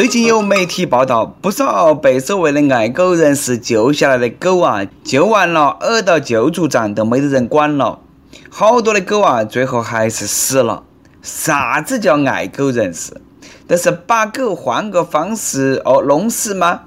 [0.00, 7.98] 最近有媒体报道，不少被所谓的爱狗人士救下来的狗啊，救完了，耳到救助站都没得人管了。
[8.48, 10.84] 好多的狗啊，最后还是死了。
[11.20, 13.12] 啥子叫爱狗人士？
[13.68, 16.80] 这是把狗换个方式哦弄死吗？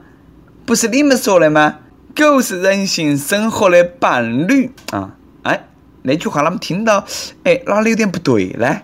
[0.65, 1.75] 不是你们说的吗？
[2.15, 5.11] 狗是人性生活的伴侣啊！
[5.43, 5.67] 哎，
[6.01, 7.05] 那句话啷么听到，
[7.43, 8.81] 哎，哪里有点不对呢？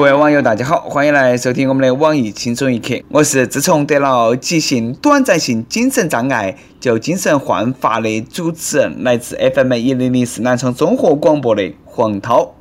[0.00, 2.94] 各位网友，大家好，欢迎来收听我们的网易轻松一刻。
[3.10, 12.54] 我是自从得了急性短暂性精神障碍就精神焕发的主持人，来自 FM 一零零四南昌综合广播的黄涛。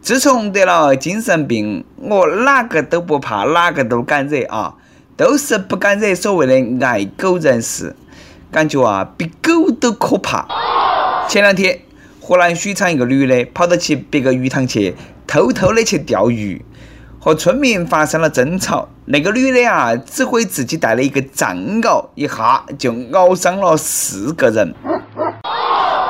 [0.00, 4.74] 自从得了精神病，我哪个都不怕，哪个都敢惹啊，
[5.16, 7.96] 都是不敢惹所谓的爱狗人士，
[8.52, 10.46] 感觉啊比狗都可怕。
[11.28, 11.76] 前两天，
[12.26, 14.94] 河南许昌一个女的跑到去别个鱼塘去，
[15.26, 16.64] 偷偷的去钓鱼。
[17.18, 24.74] 和村民发生了争吵，那个女的啊，只会自己带了一个藏獒，一下就咬伤了四个人。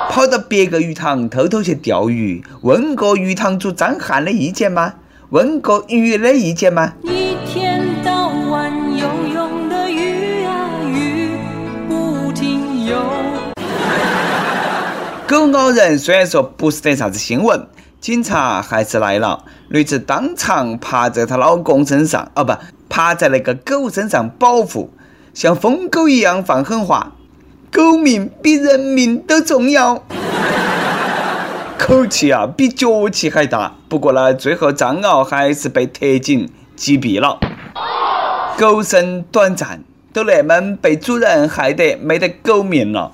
[0.08, 4.94] 跑到别个鱼塘偷偷去钓鱼，问过鱼塘主张翰的意见吗？
[5.30, 6.92] 问过鱼的意见吗？
[7.02, 7.63] 一天
[15.26, 17.66] 狗咬人虽然说不是得啥子新闻。
[17.98, 22.52] 警察还是来了，女子当场趴在她老公身上，哦不，
[22.90, 24.90] 趴在那个狗身上保护，
[25.32, 27.12] 像疯狗一样放狠话
[27.72, 30.04] ：“狗命比人命都重要。”
[31.80, 33.72] 口气啊，比脚气还大。
[33.88, 37.38] 不过呢，最后藏獒还是被特警击毙了。
[38.58, 43.12] 狗生短暂，都那么被主人害得没得狗命了。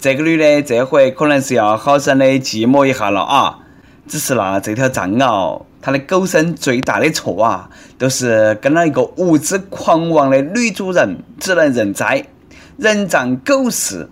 [0.00, 3.58] 这个女的这回可能是要好生的寂寞一下了啊！
[4.08, 12.24] 只是那这条藏獒，它的狗生最大的错啊，都是跟了一个无知狂妄的女主人，只能认栽。
[12.78, 14.08] 人仗狗势，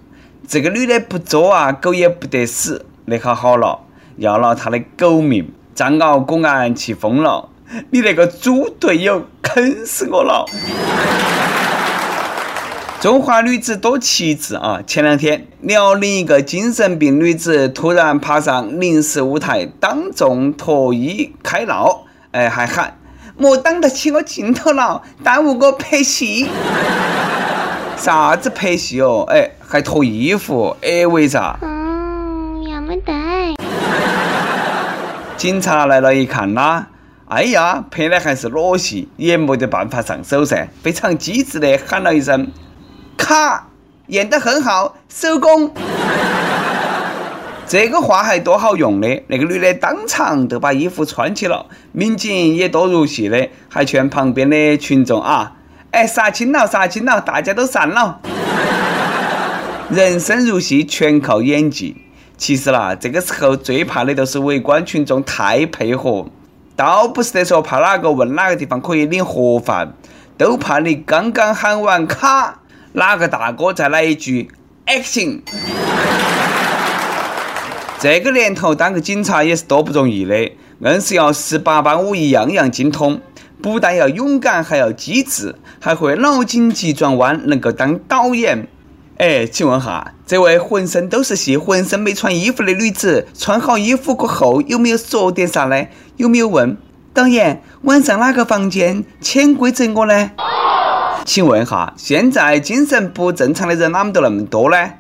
[0.47, 2.85] 这个女的不作啊，狗也不得死。
[3.07, 3.81] 那可好了，
[4.19, 5.51] 要了她的狗命。
[5.75, 7.49] 藏獒果然气疯了，
[7.93, 10.45] 你那个猪队友坑死我了！
[13.01, 14.81] 中华女子多奇志啊！
[14.85, 22.99] 前两天，辽宁一个精神病女子突然爬上临时舞台，当众脱衣开闹，哎，还喊
[23.37, 26.49] 莫挡得起我镜头了，耽误我拍戏。
[27.97, 29.25] 啥子拍戏哦？
[29.29, 30.77] 哎，还脱衣服？
[30.83, 31.57] 哎，为啥？
[31.63, 33.13] 嗯，要没得。
[35.37, 36.87] 警察来了，一看呐，
[37.29, 42.49] 哎呀，拍的还是裸戏，也没得办法上手噻，非常机智的喊了一声。
[43.19, 43.69] 卡
[44.06, 45.71] 演得很好，收工。
[47.67, 51.67] 这个话还多好用的，那个女的当场就把衣服穿起了。
[51.93, 55.53] 民警也多入戏的，还劝旁边的群众啊，
[55.91, 58.21] 哎，杀青了，杀青了，大家都散了。
[59.91, 61.97] 人生如戏，全靠演技。
[62.39, 66.27] 其实啦，这个时候最怕的都是围观群众太配合，
[66.77, 69.93] 倒不是得说怕哪个问哪个地方可以领盒饭，
[70.39, 72.61] 都怕你刚刚喊完卡。
[72.99, 74.51] 哪个大哥再来一句
[74.85, 75.43] action？
[78.01, 80.51] 这个年头当个警察也是多不容易的，
[80.81, 83.21] 硬是要十八般武艺样样精通，
[83.63, 88.67] 不但要勇敢，还要机智，还会脑筋急转弯，能够当导演。
[89.19, 95.87] 哎，请问哈，这位浑身都是戏、浑身没穿衣服的女子，穿好衣服过后有没有说点啥呢？
[96.17, 96.77] 有没有问
[97.15, 100.33] 导演晚上哪个房间潜规则我呢？
[101.28, 104.94] 请问哈，现在精神不正常的人哪么都那么多呢？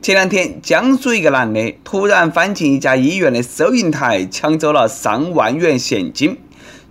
[0.00, 6.38] 前两天，江苏一个男的突然翻进一家医院的收银台，抢走了上万元现金。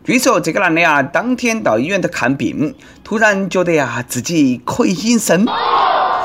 [0.03, 5.43] 据说这个男的啊，当天到医院头看病，突然觉得呀自己可以隐身，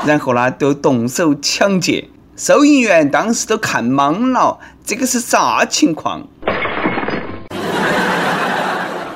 [0.05, 2.07] 然后呢就动手抢劫。
[2.35, 6.27] 收银员当时都看懵了，这个是啥情况？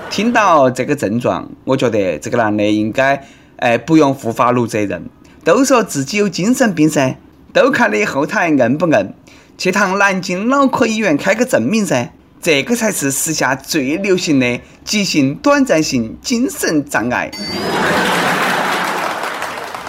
[0.10, 3.24] 听到这个症状，我觉得这个男的应该。
[3.63, 5.10] 哎，不用负法律责任，
[5.45, 7.15] 都说自己有精神病噻，
[7.54, 9.13] 都看你后台硬不硬，
[9.57, 12.10] 去趟南京脑科医院开个证明噻，
[12.42, 17.31] 这个才是时下最流行的急性短暂性精神障碍。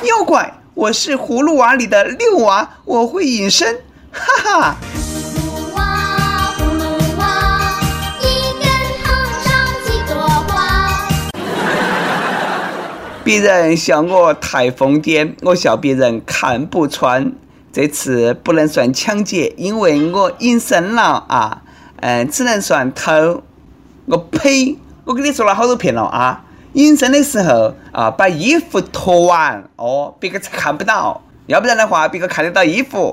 [0.06, 3.80] 妖怪，我是葫芦娃里的六娃，我会隐身，
[4.12, 4.76] 哈哈。
[13.24, 17.32] 别人笑我太疯癫，我笑别人看不穿。
[17.72, 21.62] 这次不能算抢劫，因为我隐身了啊，
[22.02, 23.42] 嗯，只能算偷。
[24.04, 24.76] 我呸！
[25.06, 26.44] 我跟你说了好多遍了啊！
[26.74, 31.22] 隐身的时候啊，把衣服脱完哦，别个才看不到。
[31.46, 33.10] 要不然的话，别个看得到衣服。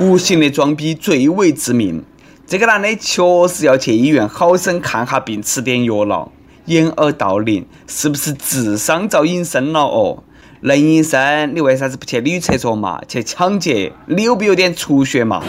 [0.00, 2.04] 无形的装逼最为致命。
[2.50, 6.32] 这个男的确实要去医院好生看下病，吃点药了。
[6.64, 10.22] 掩耳盗铃，是不是智商遭隐身了哦？
[10.62, 13.02] 能隐身，你为啥子不去女厕所嘛？
[13.06, 15.42] 去抢劫，你有没有点出血嘛？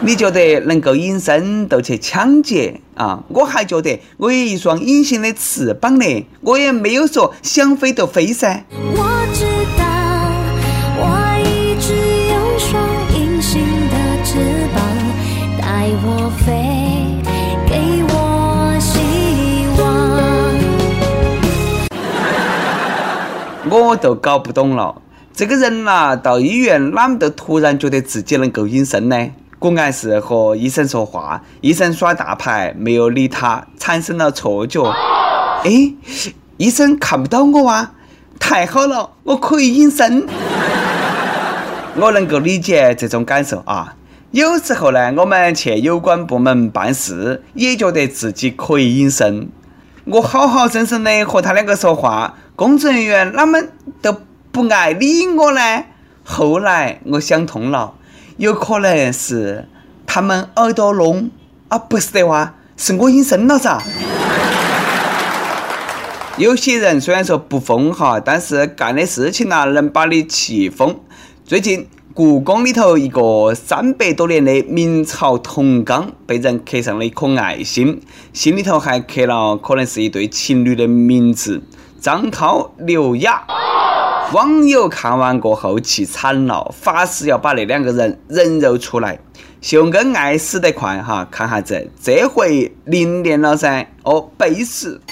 [0.00, 3.22] 你觉得能够隐身都去抢劫啊？
[3.28, 8.64] 我还觉得我有一双隐形的翅膀呢，我也没有说想飞就飞噻。
[8.72, 9.25] 我
[23.68, 25.02] 我都搞不懂了，
[25.34, 29.30] 这个人呐，到医院啷么都突然觉得自己能够隐身呢？
[29.58, 34.84] 果然是和医生说话，医生耍大牌，没有理他，产生了错觉。
[35.64, 35.92] 哎，
[36.58, 37.92] 医生看不到我啊！
[38.38, 40.26] 太好了，我可以隐身。
[41.98, 43.96] 我能够理解这种感受啊。
[44.30, 49.48] 有时候呢，我们去有关部门办事，也觉得自己可以隐身。
[50.08, 53.58] 我好好生生的和他两个说话，工作人员哪么
[54.00, 54.16] 都
[54.52, 55.84] 不爱理我呢？
[56.22, 57.94] 后来我想通了。
[58.36, 59.68] 有可能是
[60.06, 61.28] 他们耳朵聋
[61.68, 63.82] 啊，不是的话，是我隐身了噻。
[66.36, 71.00] 有些人虽然说不疯哈，但是干的事情呐，能把你气疯。
[71.44, 78.00] 最近故宫里头一个三百多年的明朝铜缸被人刻上了一颗爱心，
[78.32, 81.62] 心里头还刻了可能是一对情侣的名字：
[82.00, 83.42] 张涛、刘雅。
[84.32, 89.18] 网友看完过后气惨了，发誓要把那两个人人肉出来。
[89.60, 93.86] 秀恩爱死得快哈，看哈子，这回灵验了噻！
[94.04, 95.02] 哦，背死！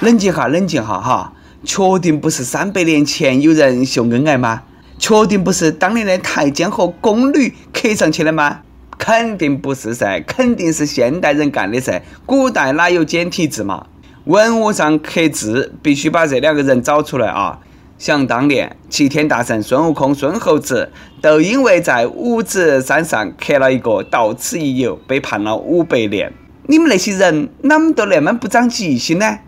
[0.00, 1.32] 冷静哈，冷静哈哈，
[1.64, 4.62] 确定不是三百年前有人秀恩爱吗？
[4.98, 8.60] 确定不是当年的太监和宫女刻上去的吗？
[8.98, 13.86] 肯定不是噻，肯定是现代人干的噻，古代哪有简体字嘛？
[14.24, 17.60] 文物上刻字，必须把这两个人找出来啊！
[17.96, 26.32] 想当年，齐天大圣孙悟空、孙猴子都因为在五指山上刻了一个“到此一游”，被判了五百年。
[26.66, 29.38] 你们那些人，哪么都那么不长记性呢？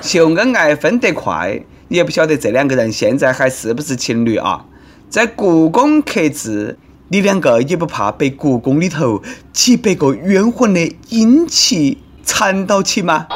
[0.00, 4.64] 秀恩爱分得快，也不晓得这两个人现在还是不是情侣啊？
[5.10, 6.78] 在故宫刻字，
[7.08, 9.22] 你两个也不怕被故宫里头
[9.52, 11.98] 几百个冤魂的阴气？
[12.24, 13.26] 缠到起吗？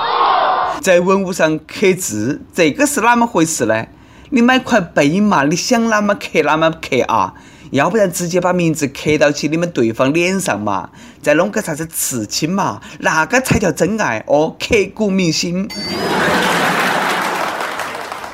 [0.80, 3.86] 在文物上刻字，这个是哪么回事呢？
[4.30, 7.34] 你买块碑嘛，你想哪么刻哪么刻啊？
[7.72, 10.90] 要不然直接把名字刻到起你们对方脸上嘛，
[11.22, 15.66] 再弄个啥子刺青嘛，那个才叫真爱哦，刻骨铭心。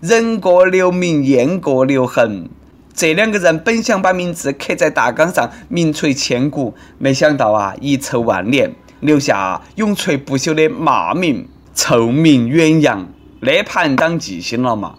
[0.03, 2.49] 人过留名，雁过留痕。
[2.93, 8.75] 这两个人本想把名字刻在大纲上，名垂千古，没想到啊，遗臭万年。
[8.99, 13.07] 留下永垂不朽的骂名，臭名远扬，
[13.39, 14.97] 那盘当记性了嘛？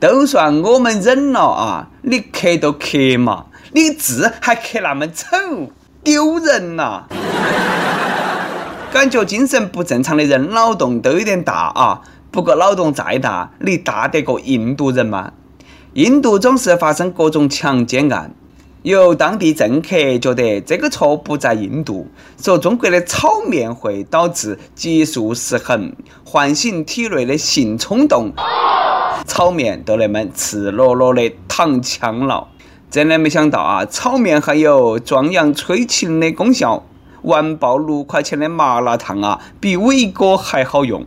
[0.00, 1.90] 都算我们忍了啊！
[2.00, 5.26] 你刻都刻嘛，你字还刻那么丑，
[6.04, 7.04] 丢人呐！
[8.92, 12.02] 感觉精神不正常的人脑洞都有点大啊！
[12.30, 15.32] 不过脑洞再大，你大得过印度人吗？
[15.94, 18.34] 印度总是发生各种强奸案。
[18.82, 28.32] 有当地政客觉得这个错不在印度，说中国的炒面会导致激素失衡，唤醒体内的性冲动，
[29.26, 32.48] 炒面都那么赤裸裸的躺枪了。
[32.92, 36.84] 真的没想到啊，炒面还有壮阳催情的功效，
[37.22, 41.06] 完爆六块钱的麻辣烫啊，比伟哥还好用。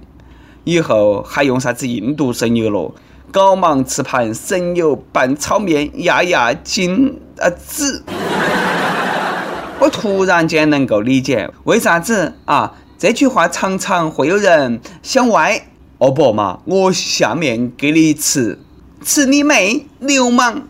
[0.63, 2.92] 以后还用啥子印度神油了？
[3.32, 8.04] 搞忙吃盘神油拌炒面，压压惊啊子！
[9.77, 15.68] 我突然间能够理解为啥子啊这句话常常会有人想歪。
[16.00, 18.58] 哦不嘛，我下面给你吃，
[19.04, 20.63] 吃你妹，流氓！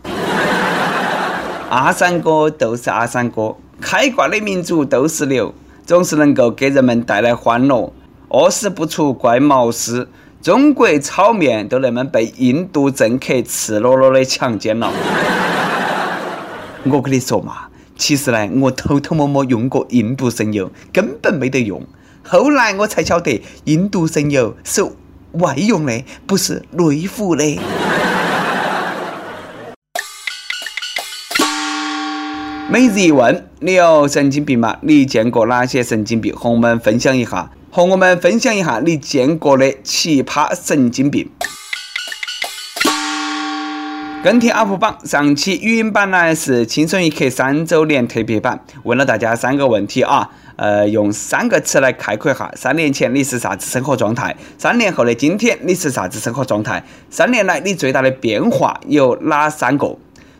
[1.68, 5.52] 阿三哥都是阿三哥，开挂的民族都是牛，
[5.84, 7.92] 总是能够给人们带来欢乐。
[8.28, 10.08] 饿死不出怪毛丝。
[10.40, 14.92] 中国炒面都那么被印度政客赤裸裸的强奸了，
[16.86, 21.82] 我跟你说嘛，其实呢，我偷偷摸摸用过印度神油，根本没得用。
[22.22, 24.84] 后来我才晓得，印度神油是
[25.32, 27.58] 外用的，不是内服的。
[32.68, 34.76] 每日一问：你有神经病吗？
[34.80, 36.34] 你见过哪些神经病？
[36.34, 41.30] 和我们分享一下，和我们分享一下你见过的奇葩神经病。
[44.24, 54.34] 跟帖 UP 榜上期语音版呢是轻松一刻三周年特别版，问了大家三个问题啊，呃，用三个词来概括一下：三年前你是啥子生活状态？
[54.58, 56.82] 三年后的今天你是啥子生活状态？
[57.08, 59.96] 三年来你最大的变化有哪三个？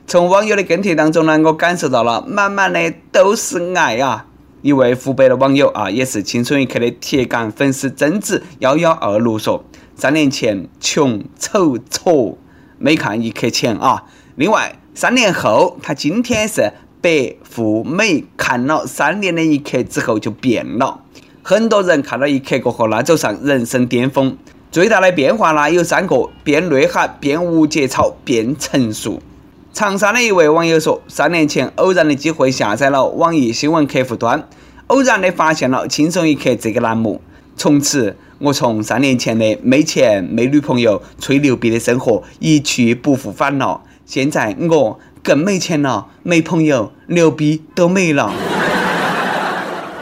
[0.09, 4.27] 从网友的跟帖当中呢，我感受到了满满的都是爱啊！
[4.63, 9.65] 一位湖北的网友啊，也是轻松一刻的铁杆粉丝，贞子幺幺二六说：
[9.97, 12.39] 三年前穷丑挫。
[12.79, 14.05] 没看一刻钱啊！
[14.37, 18.25] 另外，三年后，他今天是白富美。
[18.37, 21.01] 看了三年的一刻之后就变了。
[21.43, 24.39] 很多人看了一刻过后，那走上人生巅峰。
[24.71, 29.21] 最大的变化呢有三个：变内涵，变无节操，变成熟。
[29.77, 34.49] 长沙的一位网友说，三年前偶然的机会下载了网易新闻客户端，
[34.87, 37.21] 偶然的发现了轻松一刻这个栏目，
[37.59, 38.17] 从此。
[38.39, 43.83] 我从三年前的没钱、没女朋友、吹牛逼的生活一去不复返了。
[44.07, 48.33] 现在我更没钱了，没朋友，牛逼都没了，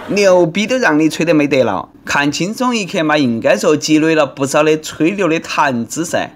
[0.06, 1.88] 牛逼都让你吹得没得了。
[2.04, 6.30] 看轻松一刻嘛，应该说积累了不少的吹牛的谈资噻。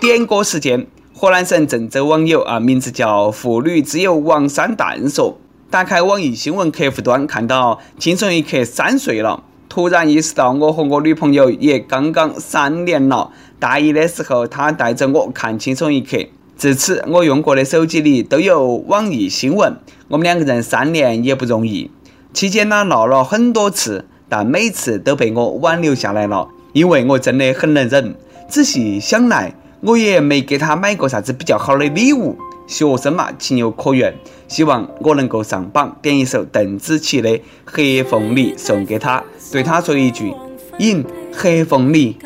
[0.00, 0.86] 点歌时间，
[1.24, 5.38] 河南省郑州网友啊，名字叫妇女之友王三蛋说：
[5.70, 9.42] 打开网易新闻客户端，看到轻松一刻三岁了。
[9.66, 13.30] 突然意识到，我和我女朋友也刚刚三年了。
[13.58, 16.18] 大一的时候，她带着我看《轻松一刻》，
[16.58, 19.78] 自此我用过的手机里都有网易新闻。
[20.08, 21.90] 我们两个人三年也不容易，
[22.34, 28.14] 期间呢闹了很多次，但每次都被我挽留下来了，因为我真的很能忍。
[28.46, 29.54] 仔细想来，
[29.86, 32.38] 我也没给他买过啥子比较好的礼物。
[32.66, 34.14] 学生嘛，情有可原。
[34.48, 37.28] 希望我能够上榜，点一首邓紫棋的
[37.66, 39.22] 《黑凤梨》送给他，
[39.52, 40.32] 对他说一句
[40.80, 42.16] ：“饮黑凤梨。”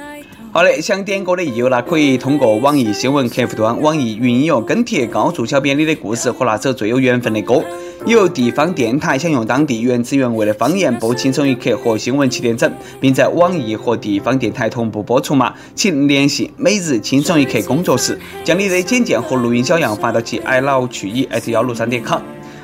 [0.54, 7.64] 好的，想点歌的益友呢，可以通过网易新闻客户端、网易云音乐跟帖告诉小编你的故事和那首最有缘分的歌。
[8.06, 15.52] 有地方电台想用当地原汁原味的方言播《轻松一刻》和新闻七点整，并在网易和地方电台同步播出吗？
[15.74, 22.20] 请联系每日轻松一刻工作室，将你的简介和录音小样发到其 i love 曲艺 at 幺六三点 com。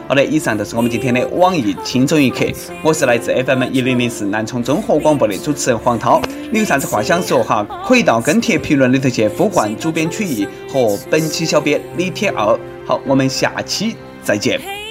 [0.06, 2.46] 好的，以上就是我们今天的网易轻松一刻。
[2.82, 6.22] 我是来自 FM 一零零四南充综合广播的主持人黄涛。
[6.50, 7.66] 你有啥子话想说哈？
[7.86, 12.58] 可以到跟帖评论里头去呼唤主编曲艺和本期小编李天二。
[12.86, 14.83] 好，我们下期再见。